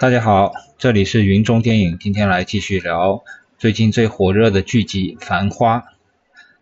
[0.00, 3.22] 大家好，这里是云中电影，今天来继续聊
[3.58, 5.78] 最近最火热的剧集《繁花》。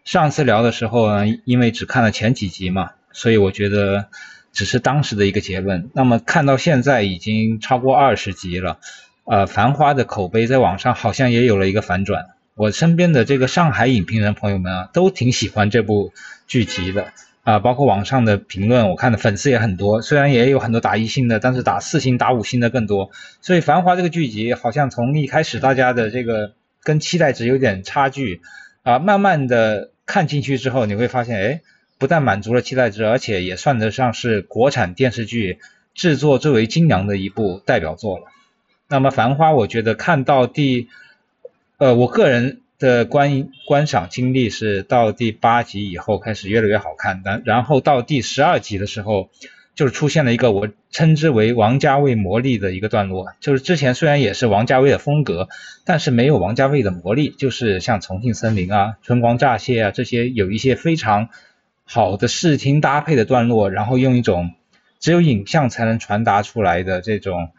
[0.05, 4.09] 上次聊的时候呢，因为只看了前几集嘛，所以我觉得
[4.53, 5.89] 只是当时的一个结论。
[5.95, 8.79] 那么看到现在已经超过二十集了，
[9.25, 12.27] 呃，《繁花》的口碑在网上好像也有了一个反转。
[12.55, 16.13] 我身边的这个上海影评人朋友们啊，都挺喜欢这部
[16.47, 17.15] 剧集的。
[17.43, 23.11] 啊，包括网上的评论，我看的粉丝也很多，虽然也有很多打一星的，但是打四星、打五星的更多。
[23.41, 26.53] 所以《繁华》这个剧集，好像从一开始大家的这个
[26.85, 28.43] 跟期待值有点差距，
[28.85, 31.61] 啊，慢慢的看进去之后，你会发现，哎，
[31.99, 35.59] 不但满足了期待值，而且也算得上是国产电视剧
[35.95, 38.27] 制作最为精良的一部代表作了。
[38.87, 40.89] 那么《繁花》，我觉得看到第，
[41.79, 42.61] 呃，我个人。
[42.83, 49.31] 的观观赏经历是到第八集以后开始越来越好看，但然后到第十二集的时候，
[49.77, 55.49] 就是出现了一个我称之为王家卫魔力的一个段落，就是之前虽然也是王家卫的风格，
[55.85, 61.29] 但是没有王家卫的魔力，就是像重庆森林啊、春光乍泄啊这些有一些非常
[61.85, 64.51] 好的视听搭配的段落，然后用一种
[64.99, 67.51] 只有影像才能传达出来的这种。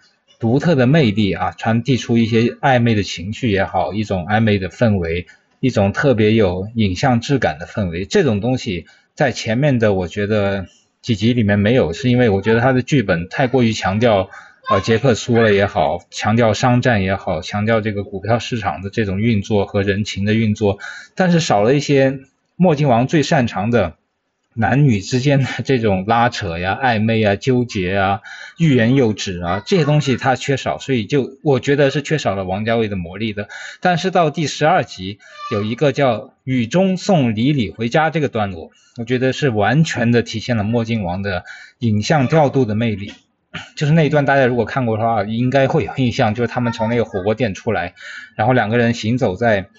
[0.44, 5.26] 独特的魅力啊，传递出一些暧昧的情绪也好，一种暧昧的氛围，
[5.62, 8.04] 一种特别有影像质感的氛围。
[8.04, 10.66] 这种东西在前面的我觉得
[11.02, 14.30] 几集里面没有，是因为我觉得他的剧本太过于强调
[14.70, 20.78] 呃杰克苏了也好，强调商战也好，强调这个股票市场的这种运作和人情的运作，
[21.16, 22.20] 但是少了一些
[22.58, 23.96] 墨镜王最擅长的。
[24.56, 28.22] 男女之间的 这种拉扯呀、暧昧啊、纠结啊、
[28.58, 33.48] 欲言又止啊，这些东西他缺少，所以就我觉得是缺少了王家卫的魔力的。
[33.82, 35.20] 但是到第十二集
[35.52, 41.44] 有一个叫雨中送李李回家这个段落，我觉得是完全的体现了墨镜王的
[41.80, 43.14] 影像调度的魅力。
[43.76, 47.94] 就是那一段大家如果看过的话，应该会有印象，就是他们从那个火锅店出来，
[48.36, 49.70] 然后两个人行走在。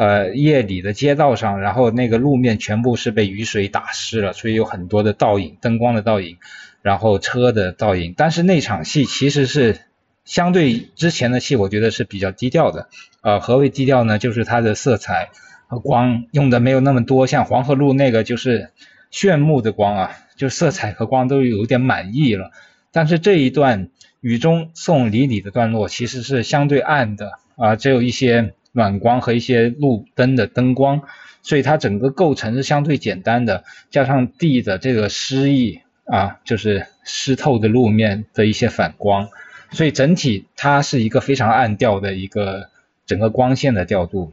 [0.00, 6.38] 呃，夜里的街道上，然后那个路面全部是被雨水打湿了，所以有很多的倒影，灯光的倒影，
[6.80, 8.14] 然后车的倒影。
[8.16, 9.78] 但是那场戏其实是
[10.24, 12.88] 相对之前的戏，我觉得是比较低调的。
[13.20, 14.18] 呃，何为低调呢？
[14.18, 15.28] 就是它的色彩
[15.66, 18.70] 和光用的没有那么多，像黄河路那个就是
[19.10, 22.52] 炫目的光啊，就色彩和光都有点满意了。
[22.90, 23.90] 但是这一段
[24.22, 28.54] 雨中送李李的段落其实是相对暗的啊，只有一些。
[28.72, 31.02] 暖光和一些路灯的灯光，
[31.42, 39.28] 所以它整个构成是相对简单的，加上地的这个湿意啊，就是湿透的路面的一些反光，
[39.70, 42.70] 所以整体它是一个非常暗调的一个
[43.06, 44.32] 整个光线的调度。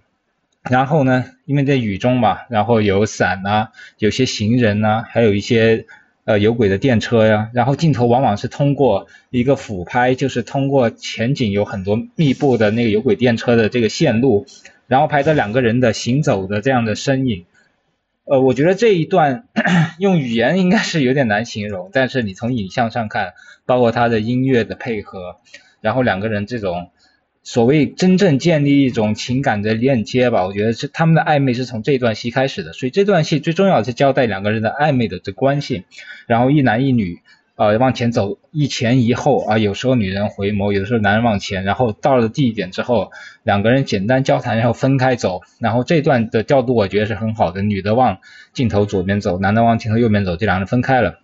[0.63, 5.85] 然后呢，因为在雨中嘛，然后有伞啊，有些行人啊，还有一些。
[6.27, 14.45] 呃，有轨的电车呀，然后镜头往往是通过一个俯拍，就是通过前景有很多密布的那个有轨电车的这个线路，
[14.87, 17.45] 然后拍到两个人的行走的这样的身影。
[18.25, 19.47] 呃，我觉得这一段
[19.99, 23.33] 用语言应该是有点难形容，但是你从影像上看，
[23.65, 25.37] 包括它的音乐的配合，
[25.79, 26.91] 然后两个人这种。
[27.47, 35.85] 所谓真正建立一种情感的链接吧，我觉得是他们的暧昧是从这段戏开始的，所以这段戏最重要是交代两个人的暧昧的这关系，
[36.25, 37.21] 然后一男一女
[37.55, 43.13] 啊往前走，一前一后啊，有时候女人回眸，有时候男人往前，然后到了地点之后，
[43.43, 48.17] 两个人简单交谈，然后分开走，然后这段的调度我觉得是很好的，女的往
[48.51, 51.19] 镜头左边走，男的往镜头右边走，这两人分开了，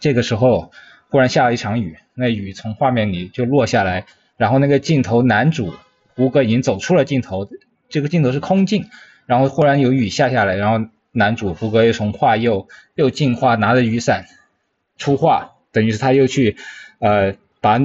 [0.00, 0.72] 这个时候
[1.10, 4.06] 忽然下了一场雨，那雨从画面里就落下来。
[4.42, 5.72] 然后那个镜头，男主
[6.16, 7.48] 胡歌已经走出了镜头，
[7.88, 8.86] 这个镜头是空镜，
[9.24, 12.66] 然后忽然有雨下下来，然后男主胡歌又从画右
[12.96, 14.24] 又进画，拿着雨伞
[14.98, 16.56] 出画，等于是他又去
[16.98, 17.78] 呃把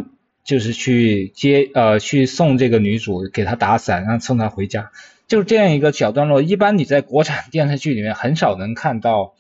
[0.44, 4.90] 就是去接呃去送这个女主给她打伞，然后送她回家，
[5.28, 6.42] 就是这样一个小段落。
[6.42, 9.36] 一般你在国产电视剧里面很少能看到，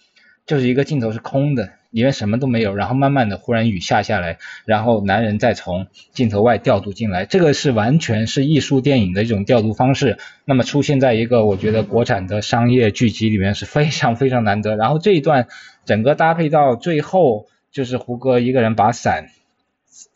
[0.47, 1.69] 就是一个镜头是空的。
[1.89, 10.17] 里面什么都没有，然后慢慢的忽然雨下下来，然后男人再从镜头外调度进来，这个是完全是艺术电影的一种调度方式。
[10.43, 14.75] 那么出现在一个我觉得国产的商业剧集里面是非常非常难得。
[14.75, 15.47] 然后这一段
[15.85, 19.29] 整个搭配到最后，就是胡歌一个人把伞，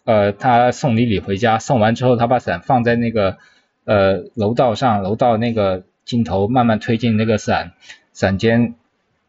[0.04, 3.38] 呃，他送李李回家，送完之后他把伞放在那个
[3.86, 7.72] 呃楼道上，楼道那个镜头慢慢推进那个伞
[8.12, 8.76] 伞间。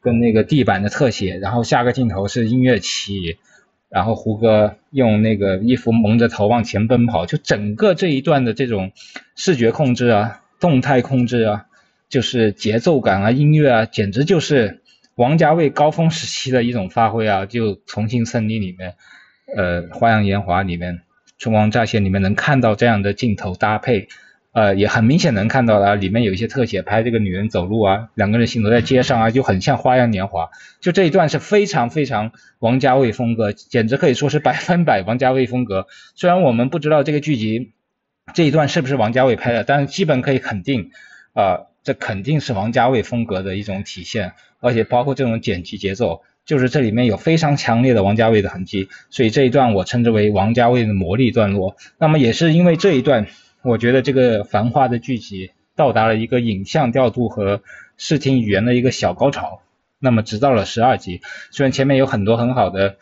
[0.03, 3.39] 跟那个地板的特写，然后下个镜头是音乐起，
[3.89, 8.93] 然后胡歌用那个衣服蒙着头往前奔跑，就整个这一段的这种
[9.37, 11.67] 视觉控制啊、动态控制啊，
[12.09, 14.83] 就是节奏感啊、音乐啊，简直就是
[15.15, 17.47] 王家卫高峰时期的一种发挥啊！
[17.47, 18.95] 就《重庆森林》里面，
[19.57, 21.03] 呃，《花样年华》里面
[21.39, 24.09] 春光乍现里面能看到这样的镜头搭配，
[24.53, 30.51] 呃，也很明显能看到啊，里面有一些特写拍这个女人走路啊，两个人行走在街上啊，就很像花样年华。
[30.81, 35.87] 就这一段是非常非常王家卫风格，简直可以说是百分百王家卫风格。
[36.15, 37.73] 虽然我们不知道这个剧集
[38.35, 40.91] 这一段是不是王家卫拍的，但是基本可以肯定，
[41.33, 46.23] 啊，这肯定是王家卫风格的一种体现，而且包括这种剪辑节奏。
[46.45, 51.77] 就是这里面有非常强烈的王家卫的痕迹，所以这一段我称之为王家卫的魔力段落。
[51.99, 53.29] 那么也是因为这一段，
[53.63, 57.63] 我觉得这个《繁花》的剧集到达了一个影像调度和
[57.97, 59.63] 视听语言的一个小高潮。
[59.99, 61.21] 那么直到了十二集，
[61.53, 62.97] 虽然前面有很多很好的，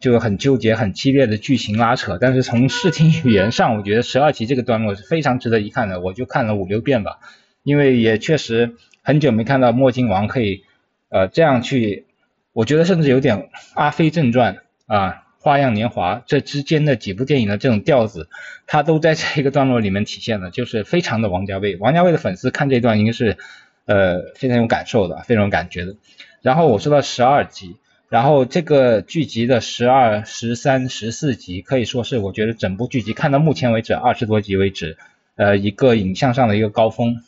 [0.00, 6.00] 就很纠结、很激烈的剧情拉扯，但是从视听语言上，我觉得十二集这个段落是非常值得一看的。
[6.00, 7.18] 我就看了五六遍吧，
[7.62, 10.64] 因为也确实很久没看到墨镜王可以
[11.10, 12.06] 呃这样去。
[12.54, 13.36] 我觉得甚至有点
[13.74, 14.54] 《阿飞正传》
[14.86, 15.10] 啊，
[15.46, 18.28] 《花样年华》这之间的几部电影的这种调子，
[18.66, 21.76] 它都在这一个段落里面体现了， 就是非常的王家卫。
[21.76, 23.38] 王家卫的粉丝看这段应该是
[23.84, 25.94] 呃非常有感受的，非常有感觉的。
[26.42, 27.76] 然后我说到十二集，
[28.08, 34.98] 然后这个剧集的十二、十三、十四集可以说是我觉得整部剧集看到目前为止二十多集为止，
[35.36, 37.22] 呃一个影像上的一个高峰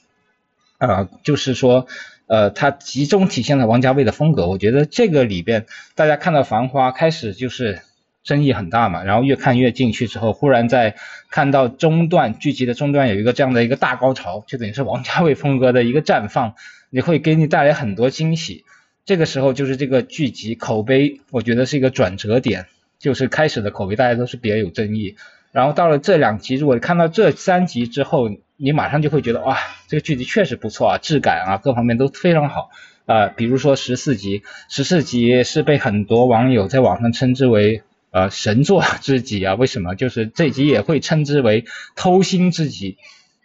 [0.79, 1.87] 啊，就是说。
[2.31, 4.49] 呃，它集中体现了王家卫的风格。
[4.49, 5.64] 我觉得这个里边，
[5.94, 7.81] 大家看到《繁花》开始就是
[8.23, 10.97] 争议很大嘛，然后越看越进去之后，忽然在
[11.31, 16.55] 看到中段剧集的中段有一个这样的一个大高潮，就等于是王家卫风格的一个绽放，
[16.91, 18.65] 你会给你带来很多惊喜。
[19.05, 22.67] 这个时候就是这个剧集口碑，我觉得是一个转折点，
[22.99, 25.17] 就是开始的口碑大家都是别有争议，
[25.53, 28.31] 然后到了这两集，如果看到这三集之后。
[28.61, 29.56] 你马上就会觉得哇，
[29.87, 32.71] 这个剧集确实不错啊，质感啊各方面都非常好
[33.06, 33.29] 啊。
[33.29, 39.55] 比如说十四集，十四集是被很多网友在网上称之为呃神作之集啊。
[39.55, 39.94] 为什么？
[39.94, 41.64] 就是这集也会称之为
[41.96, 42.99] 偷心之集，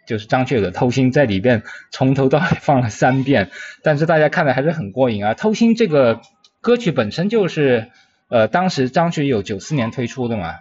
[0.06, 3.50] 就是张学友的偷心在里边从头到尾放了三遍，
[3.82, 5.34] 但是大家看的还是很过瘾啊。
[5.34, 6.20] 偷心这个
[6.60, 7.90] 歌曲本身就是
[8.28, 10.54] 呃当时张学友九四年推出的嘛，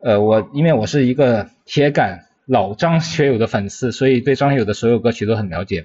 [0.00, 2.24] 呃我因为我是一个铁杆。
[2.50, 5.84] 老张学友的粉丝，所以对张学友的所有歌曲都很了解。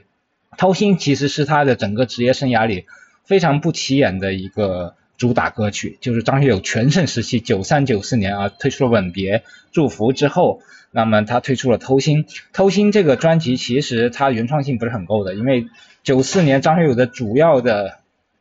[0.58, 2.86] 偷心其实是他的整个职业生涯里
[3.26, 10.62] 非常不起眼的一个主打歌曲，就是张学友全盛时期九三九四年啊推出了吻别、祝福之后，
[10.92, 12.26] 那么他推出了偷心。
[12.52, 15.68] 偷心这个专辑其实它原创性不是很够的，因为
[16.04, 18.00] 九四年张学友的主要的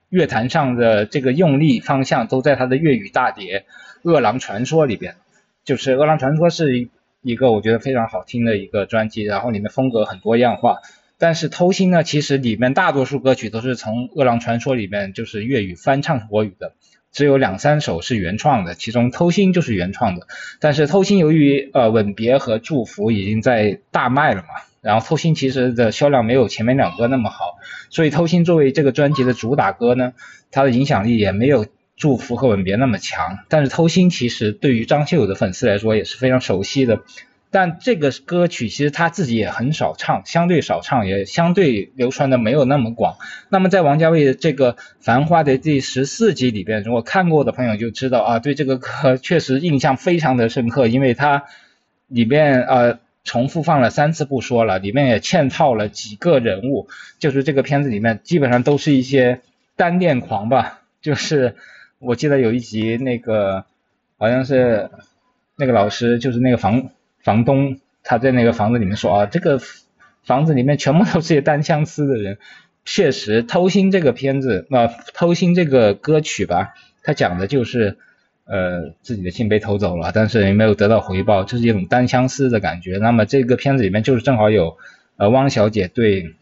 [0.08, 3.60] 乐坛上的这个用力方向都在他的粤语大碟
[4.02, 5.16] 《饿狼传说》里边，
[5.64, 6.88] 就是《饿狼传说》是。
[7.24, 10.78] 一个我觉得非常好听的一个专辑，然后里面风格很多样化。
[11.22, 16.72] 但是偷心呢，其实里面大多数歌曲都是从《饿狼传说》里面就是粤语翻唱国语的，
[17.12, 20.26] 只有两三首是原创的，其中偷心就是原创的。
[20.58, 24.48] 但是偷心由于呃吻别和祝福已经在大卖了嘛，
[24.80, 27.54] 然后偷心其实的销量没有前面两个那么好，
[27.88, 30.14] 所以偷心作为这个专辑的主打歌呢，
[30.50, 31.66] 它的影响力也没有。
[31.94, 37.02] 祝福和吻别那么强，但是偷心其实对于张学友的粉丝来说也是非常熟悉的。
[37.52, 43.18] 但这个歌曲其实他自己也很少唱，相对少唱，也相对流传的没有那么广。
[43.50, 51.44] 那么在王家卫的这个《繁花》的第十四集里边，如果看过的朋友就知道啊，对这个歌确实印象非常的深刻，因为它
[52.08, 56.88] 里面呃重复放了三次不说了，里面也嵌套了几个人物，
[57.20, 59.40] 就是这个片子里面基本上都是一些
[59.76, 61.54] 单恋狂吧，就是。
[62.04, 63.64] 我记得有一集，那个
[64.18, 64.90] 好像是
[65.54, 66.90] 那个老师，就是那个房
[67.22, 69.60] 房东，他在那个房子里面说啊，这个
[70.24, 72.38] 房子里面全部都是些单相思的人。
[72.84, 77.96] 确实，偷心这个片子，那偷心这个歌曲吧，它讲的就是
[78.44, 82.98] 呃自己的心被偷走了，但是也没有得到回报，这是一种单相思的感觉。
[82.98, 84.76] 那么这个片子里面就是正好有
[85.16, 86.34] 呃汪小姐对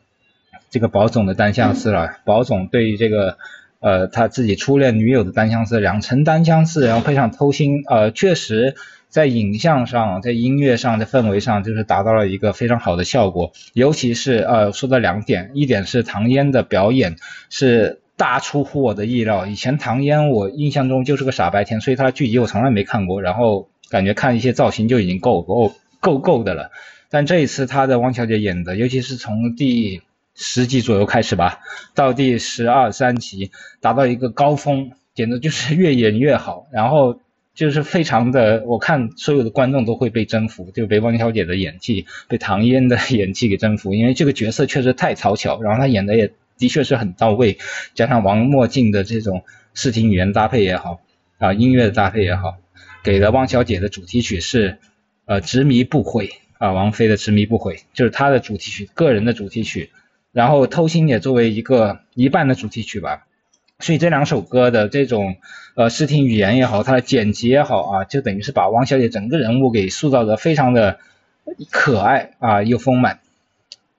[0.70, 3.36] 这个宝总的单相思了， 宝总对这个。
[3.82, 8.74] 呃，他自己初恋女友的单相思，两层单相思，然后配上偷心，呃，确实
[9.10, 13.52] 在影像上、在音乐上、在氛围上，就是达到了一个非常好的效果。
[13.74, 17.16] 尤其是呃，说到两点，一点是唐嫣的表演
[17.50, 19.46] 是大出乎我的意料。
[19.46, 26.70] 以前唐嫣我印象中就是个傻白甜，所以她的剧集我从来没看过，然后感觉看一些造型就已经够够够够的了。
[27.10, 30.00] 但这一次她的汪小姐演的，尤其是从第。
[30.42, 31.58] 十集左右开始吧，
[31.94, 33.50] 到第十二三集
[33.80, 37.20] 达到一个高峰，简直就是越演越好，然后
[37.60, 47.58] 就是非常的，我看所有的观众都会被征服，就被汪小姐的演技，被唐嫣的 演技给征服，因为这个角色确实太讨巧，然后她演的也的确是很到位，
[47.92, 51.02] 加上王墨镜的这种视听语言搭配也好，
[51.36, 52.56] 啊音乐的搭配也好，
[53.04, 54.78] 给了汪小姐的主题曲是。
[55.26, 59.90] 呃执迷不悔啊，王菲的执迷不悔就是她的主题曲，个人的主题曲，
[60.32, 63.28] 然后偷心也作为一个一半的主题曲吧。
[63.80, 65.36] 所以这两首歌的这种
[65.74, 70.98] 呃视听语言也好，它的剪辑也好啊，就等于是把王小姐整个人物给塑造的非常的
[71.70, 73.20] 可爱啊又丰满。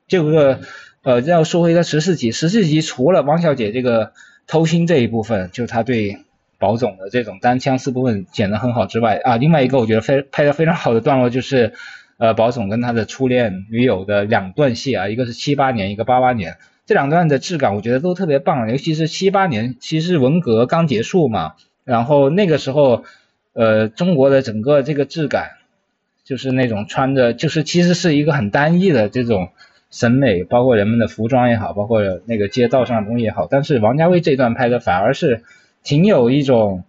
[0.08, 0.60] 这个
[1.04, 4.14] 呃要说回到十四集，十四集除了王小姐这个
[4.48, 6.20] 偷心这一部分，就是她对
[6.60, 11.74] 宝总的这种单枪四部分剪得很好之外啊，另外一个我觉得非拍的非常好的段落就是
[12.18, 16.58] 呃宝总跟他的初恋女友的两段戏啊，一个是七八年，一个八八年。
[16.86, 23.04] 这两段的质感我觉得都特别棒，尤其是七八年，其实文革刚结束嘛，然后那个时候，
[23.54, 25.52] 呃，中国的整个这个质感，
[26.24, 29.50] 就是那种穿着，就是其实是一个很单一的这种
[29.90, 35.44] 审美，包括人们的服装也好，包括那个街道上的东西也好，但是王家卫这段拍的反而是
[35.84, 36.84] 挺有一种。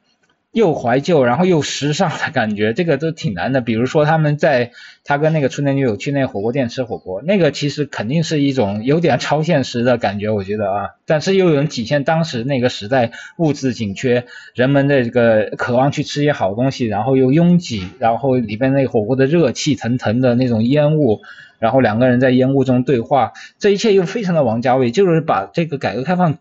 [0.52, 3.62] 又怀旧，然后又时尚的感觉， 这个都挺难的。
[3.62, 21.23] 比如说他们在他跟那个初恋女友去那火锅店吃火锅，那个其实肯定是一种有点超现实的感觉，我觉得啊，但是又能体现当时那个时代物资紧缺，人们的这个渴望去吃些好东西，然后又拥挤，然后里边那个火锅的热气腾腾的那种烟雾，
[21.61, 26.37] 然后两个人在烟雾中对话，这一切又非常的王家卫，就是把这个改革开放。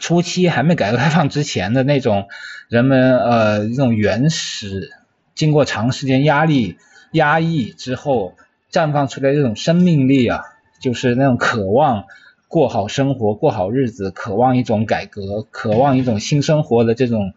[0.00, 2.28] 初期还没改革开放之前的那种
[2.68, 4.90] 人们呃这种原始，
[5.34, 6.76] 经过长时间压力
[7.12, 8.34] 压抑之后
[8.70, 10.42] 绽放出来这种生命力啊，
[10.80, 12.04] 就是那种渴望
[12.48, 17.32] 过好生活过好日子，渴望一种改革，渴望一种新生活的这种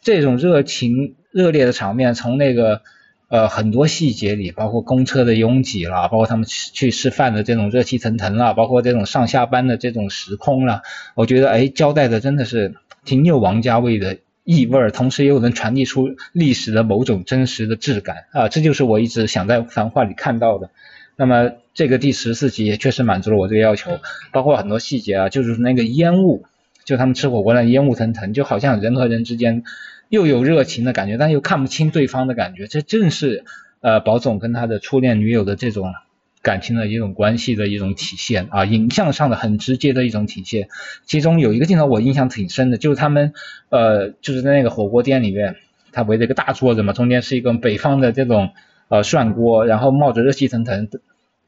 [0.00, 2.82] 这种热情热烈的场面，从那个。
[3.32, 10.82] 呃，很多细节里，包括公车的拥挤啦，包括他们去吃饭的这种热气腾腾啦，包括这种上下班的这种时空啦，
[11.14, 12.74] 我觉得哎，交代的真的是
[13.06, 20.68] 挺有王家卫的意味儿，同时又能传递出历史的某种真实的质感啊，这就是我一直想在《繁花》里看到的。
[21.16, 23.98] 那么这个第十四集也确实满足了我这个要求，
[24.30, 26.44] 包括很多细节啊，就是那个烟雾，
[26.84, 29.64] 就他们吃火锅那烟雾腾腾，就好像人和人之间。
[30.12, 33.46] 又有热情的感觉，但又看不清对方的感觉，这正是
[33.80, 35.94] 呃宝总跟他的初恋女友的这种
[36.42, 40.68] 感情的一种关系的一种体现啊，影像上的很直接的一种体现。
[41.06, 43.32] 其中有一个镜头我印象挺深的，就是他们
[43.70, 45.56] 呃就是在那个火锅店里面，
[45.92, 48.50] 他围着一个大桌子嘛，中间是一个北方的这种
[48.88, 50.90] 呃涮锅，然后冒着热气腾腾，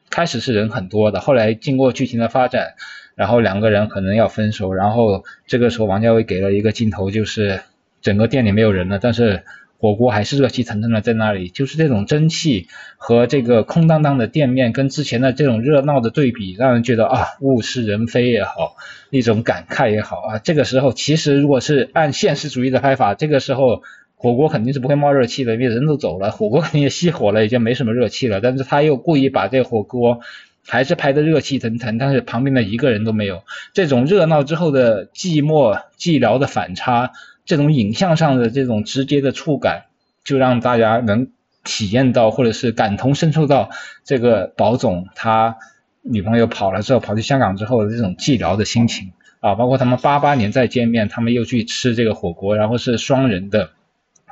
[0.08, 2.76] 开始是人很多的，后来经过剧情的发展，
[3.14, 7.60] 然后两个人可能要分手，然后这个时候王家卫给了一个镜头就是。
[8.04, 9.42] 整个店里没有人了，但是
[9.78, 18.76] 火锅还是热气腾腾的在那里，就是这种蒸汽和这个空荡荡的店面跟之前的这种热闹的对比，让人觉得啊物是人非也好，
[19.10, 20.38] 一种感慨也好啊。
[20.38, 23.82] 这个时候其实如果是按现实主义的拍法，这个时候
[24.16, 28.40] 火锅肯定是不会冒热气的，因为人都走了，火锅肯定也熄火了，已经没什么热气了。
[28.42, 30.20] 但是他又故意把这火锅
[30.66, 37.12] 还是拍的热气腾腾，但是旁边的一个人都没有，这种热闹之后的寂寞寂寥的反差。
[37.44, 39.84] 这种影像上的这种直接的触感，
[40.24, 41.28] 就让大家能
[41.62, 43.70] 体验到，或者是感同身受到
[44.04, 45.56] 这个宝总他
[46.00, 53.70] 女朋友跑了之后，跑去香港之后的这种寂寥的心情啊，包括他们八八年再见面，他们又去吃这个火锅，然后是双人的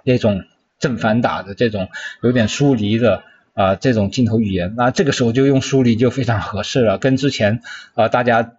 [0.04, 0.44] 那种
[0.78, 1.88] 正反打的这种
[2.22, 7.60] 有点疏离的啊这种镜头语言，那这个时候就用疏离就非常合适了，跟之前
[7.94, 8.52] 啊大家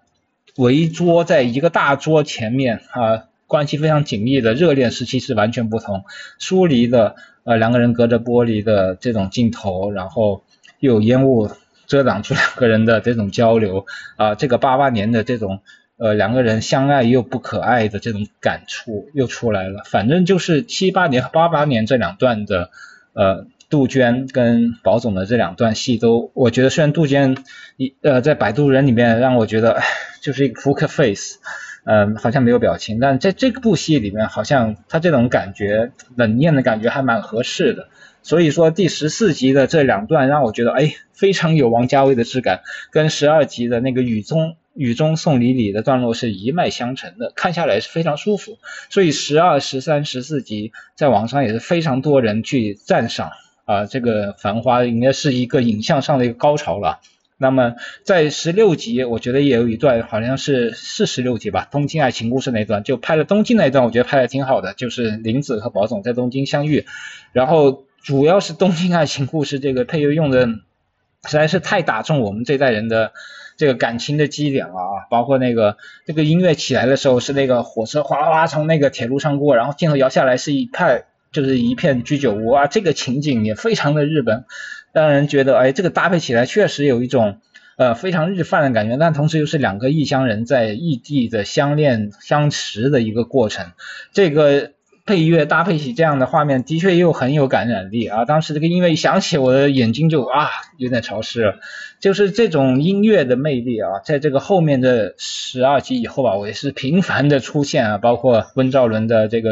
[0.57, 3.24] 围桌在一个大桌前面啊。
[3.53, 6.05] 关系非常紧密的热恋时期是完全不同，
[6.39, 10.43] 疏离的呃两个人隔着玻璃的这种镜头，然后
[10.79, 11.51] 又有烟雾
[11.86, 15.60] 遮挡住两个人的这种交流啊，这个八八年的这种
[15.98, 19.83] 呃两个人相爱又不可爱的这种感触又出来了。
[19.86, 22.72] 反正就是七八年和八八年这两段的
[23.13, 27.38] 呃杜鹃跟宝总的这两段戏都，我觉得虽然杜鹃
[27.77, 29.79] 一呃在摆渡人里面让我觉得
[30.24, 31.38] 就是一个 poker face。
[31.86, 37.90] 嗯，好像没有表情，但在这部戏里面，好像他这种感觉冷艳的感觉还蛮合适的。
[38.22, 48.60] 所以说第十四集的这两段让我觉得，哎，非常有王家卫的质感，跟十二集的那个雨中雨中送礼礼的段落是一脉相承的，看下来是非常舒服。
[48.90, 53.32] 所以十二、十三、十四集在网上也是非常多人去赞赏
[53.66, 57.02] 啊，这个繁花应该是一个影像上的一个高潮了。
[57.43, 66.85] 那么在十六集，我觉得也有一段，好像是是十六集吧，《东京爱情故事》那段，就拍了东京那一段，我觉得拍的挺好的，就是林子和宝总在东京相遇，
[67.33, 73.12] 然后主要是《东京爱情故事》这个配乐用的实在是太打中我们这代人的
[73.57, 84.45] 这个感情的基点了啊，包括那个这个音乐起来的时候是那个火车哗啦啦从那个铁路上过，然后镜头摇下来是一派就是一片居酒屋啊，这个情景也非常的日本。
[84.93, 87.39] 让人觉得哎，这个搭配起来确实有一种
[87.75, 93.73] 呃非常日范的感觉，但同时又是两个异乡人在异地的相恋相识的一个过程，
[94.13, 94.71] 这个。
[95.05, 98.23] 配乐搭配起这样的画面，的确又很有感染力啊！
[98.23, 100.47] 当时这个音乐一响起，我的眼睛就啊
[100.77, 101.59] 有点潮湿了。
[102.00, 109.51] 就是这种音乐的魅力啊，在这个后面的十二集以后啊，我也是频繁的出现啊，包括温兆伦的这个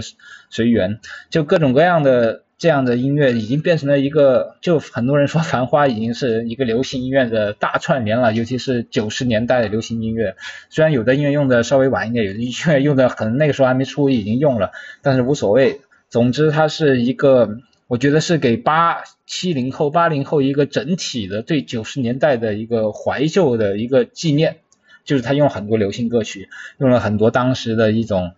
[0.49, 2.43] 随缘，就各种各样的。
[2.61, 10.35] 这样的音乐已经变成了一个，就很多人说《繁花》已经是一个流行音乐的大串联了，尤其是九十年代的流行音乐。
[10.69, 15.81] 虽然有的音乐用的稍微晚一点，有的音乐用的可能那个时候还没出已经用了，但是无所谓。
[16.07, 24.57] 总之，它是一个，我觉得是给八七零后、八零后一个整体的对九十年代的一个怀旧的一个纪念。
[25.03, 28.33] 就是他用很多流行歌曲，用了很多当时的一种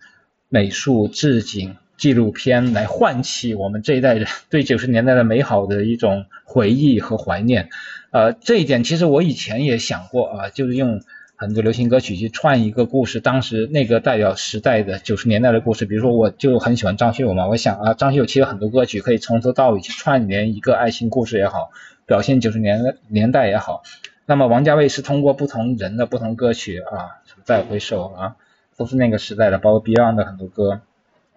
[0.48, 1.76] 美术置景。
[1.96, 7.68] 纪录片来唤起我们这一代人 对九十年代的美好的一种回忆和怀念，
[8.10, 11.00] 呃，这一点其实我以前也想过啊，就是用
[11.36, 21.70] 很多流行歌曲去串一个故事，当时那个代表时代的九十年代的故事，比如说我就很喜欢张学友嘛，我想啊，张学友其实很多歌曲可以从头到尾去串联一个爱情故事也好，
[22.06, 23.82] 表现九十年年代也好，
[24.26, 28.36] 那么王家卫是通过不同人的不同歌曲啊，再回首啊，
[28.76, 30.80] 都是那个时代的，包括 Beyond 的很多歌。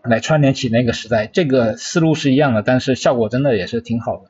[0.03, 4.29] 来串联起那个时代，这个思路是一样的，但是效果真的也是挺好的。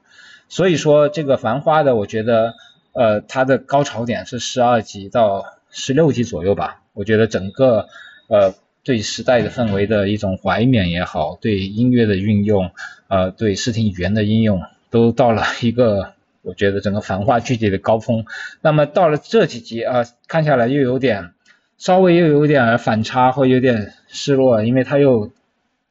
[0.49, 2.53] 所以说这个《繁花》的，我觉得
[2.93, 6.81] 呃它的高潮点是十二集到十六集左右吧。
[6.93, 7.89] 我觉得整个
[8.27, 12.71] 呃对时代的氛围的一种怀缅也好，对音乐的运用，
[13.07, 18.25] 呃对视听语言的应用，都到了一个我觉得整个《繁花》剧集的高峰。
[18.61, 21.33] 那么到了这几集啊，看下来又有点
[21.77, 25.29] 稍微又有点反差，或有点失落，因为它又。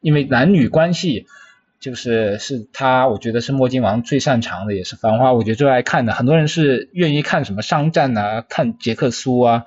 [0.07, 1.27] 因为男女关系
[1.81, 6.13] 就是是他，我觉得是墨镜王最擅长的，也是繁花，我觉得最爱看的。
[6.13, 9.65] 很多人是愿意看什么商战啊，看杰克苏啊，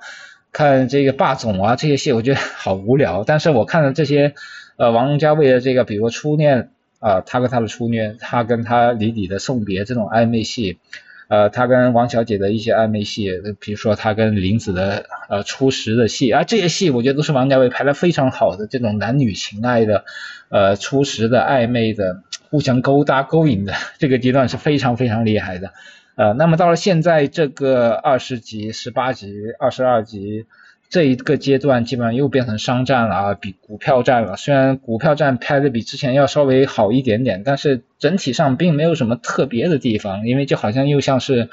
[0.50, 3.22] 看这个霸总啊这些戏，我觉得好无聊。
[3.22, 4.32] 但是我看了这些，
[4.78, 10.78] 呃，王家卫的这个，比如初恋啊，他跟他的初恋，他跟他李李的送别这种暧昧戏。
[11.30, 20.04] 呃，他跟王小姐的一些暧昧戏，比如说他跟林子的呃初识的戏啊，这些戏我觉得都是王家卫拍的非常好的这种男女情爱的
[20.48, 25.72] 呃初识的暧昧的互相勾搭勾引的这个阶段是非常非常厉害的。
[26.16, 30.46] 呃，那么到了现在这个二十集、十八集、二十二集。
[30.90, 34.36] 这一个阶段基本上又变成商战了啊，比股票战了。
[34.36, 41.48] 虽然股票战拍的比之前要稍微好一点点，但是整体上并没有什么特别的地方，因为就好像又像是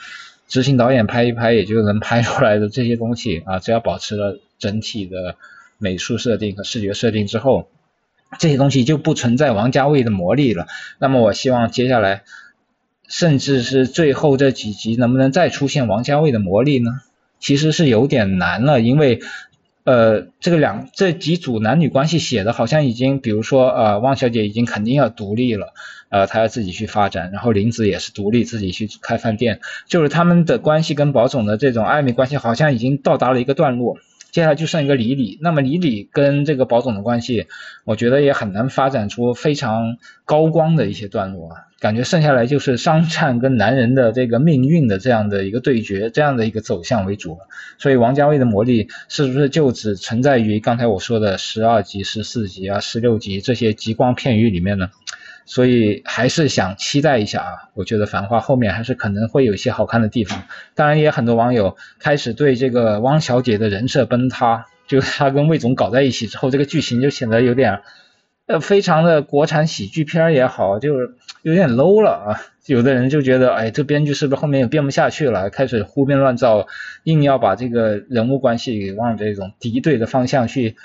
[0.48, 5.36] 执行导演拍一拍也就能拍出来的这些东西啊，只要保持了整体的
[5.78, 7.68] 美术设定和视觉设定之后，
[8.40, 10.66] 这些东西就不存在王家卫的魔力了。
[10.98, 12.24] 那么我希望接下来，
[13.08, 16.90] 甚至是最后这几集能不能再出现王家卫的魔力呢？
[17.40, 19.20] 其实是有点难了，因为
[19.84, 25.74] 呃，这个两这几组男女关系写的好像已经，比如说呃，汪小姐已经肯定要独立了，
[26.10, 33.98] 呃，她要自己去发展，然后林子也是独立自己去开饭店，就是他们的关系跟宝总的这种暧昧关系好像已经到达了一个段落。
[34.38, 37.48] 接下来就剩一个李李，那么李李跟这个保总的关系，
[37.86, 47.40] 我觉得也很难发展出非常高光的一些段落啊，感觉剩下来就是商战跟男人的这个命运的这样的一个对决，这样的一个走向为主。
[47.80, 54.92] 所以王家卫的魔力是不是就只存在于刚才我说的十二集、十四集啊、十六集这些极光片语里面呢？
[55.48, 60.44] 所以还是想期待一下啊，我觉得《繁花》后面还是可能会有一些好看的地方。
[60.76, 67.80] 当然，也很多网友开始对这个汪小姐的人设崩塌，就她跟魏总搞在一起之后，这个剧情就显得有点
[68.46, 72.42] 呃，非常的国产喜剧片也好，就是有点 low 了啊。
[72.66, 76.68] 有的人就觉得，哎，这编剧是不是后面也编不下去了，开始胡编乱造，
[77.06, 80.76] 硬要把这个人物关系往这种敌对的方向去，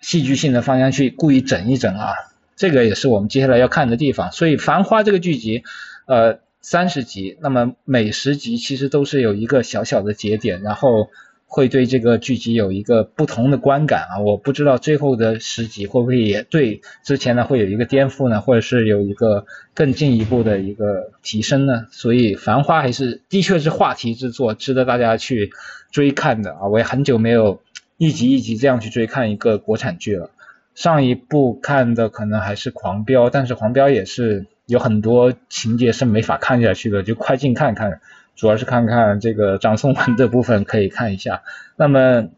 [0.00, 2.12] 戏剧性的方向去故意整一整啊。
[2.56, 5.62] 这个也是我们接下来要看的地方，所以《繁花》这个剧集，
[6.06, 11.10] 呃，三十集，那么每十集其实都是有一个小小的节点，然后
[11.44, 14.18] 会对这个剧集有一个不同的观感啊。
[14.20, 21.86] 我不知道最后的十集会不会也对之前呢会有一个颠覆呢，或者是有一个更进一步的一个提升呢？
[21.90, 25.50] 所以《繁花》还是的确是话题之作，值得大家去
[25.90, 26.68] 追看的啊。
[26.68, 27.60] 我也很久没有
[27.98, 30.30] 一集一集这样去追看一个国产剧了。
[30.76, 38.00] 上一部看的可能还是《狂飙》，但是《狂飙》也是有很多情节是没法看下去的，就快进看看，
[38.36, 41.42] 主要是看看这个张颂文的部分可以看一下。
[41.76, 42.22] 那么《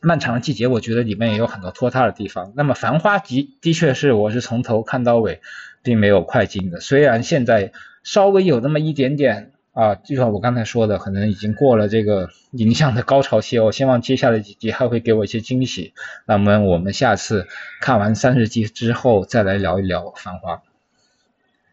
[0.00, 2.52] 漫长的季节》，我觉得里面也有很多拖沓的地方。
[2.56, 5.40] 那么《繁花》的的确是我是从头看到尾，
[5.82, 6.80] 并没有快进的。
[6.80, 7.70] 虽然现在
[8.02, 15.92] 稍微有那么一点点啊，就像我刚才说的，可能已经过了这个影像的高潮期，我希望接下来几集还会给我一些惊喜。
[16.26, 17.48] 那么我们下次
[17.80, 20.54] 看完三十集之后再来聊一聊《繁花》。